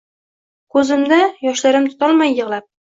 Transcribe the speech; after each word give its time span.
Quzimda 0.79 1.21
yoshlarim 1.49 1.89
tutolmay 1.95 2.39
yoglab 2.43 2.73